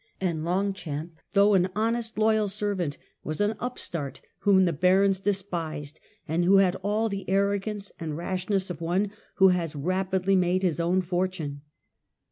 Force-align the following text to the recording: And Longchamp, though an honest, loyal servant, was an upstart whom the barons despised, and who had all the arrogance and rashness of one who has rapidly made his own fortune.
And 0.19 0.43
Longchamp, 0.43 1.11
though 1.33 1.53
an 1.53 1.69
honest, 1.75 2.17
loyal 2.17 2.47
servant, 2.47 2.97
was 3.23 3.39
an 3.39 3.53
upstart 3.59 4.19
whom 4.39 4.65
the 4.65 4.73
barons 4.73 5.19
despised, 5.19 5.99
and 6.27 6.43
who 6.43 6.57
had 6.57 6.75
all 6.77 7.07
the 7.07 7.23
arrogance 7.29 7.91
and 7.99 8.17
rashness 8.17 8.71
of 8.71 8.81
one 8.81 9.11
who 9.35 9.49
has 9.49 9.75
rapidly 9.75 10.35
made 10.35 10.63
his 10.63 10.79
own 10.79 11.03
fortune. 11.03 11.61